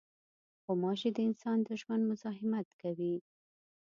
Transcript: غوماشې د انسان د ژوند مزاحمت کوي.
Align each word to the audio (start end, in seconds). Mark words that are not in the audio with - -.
غوماشې 0.65 1.09
د 1.13 1.17
انسان 1.27 1.57
د 1.67 1.69
ژوند 1.81 2.03
مزاحمت 2.11 2.67
کوي. 2.81 3.15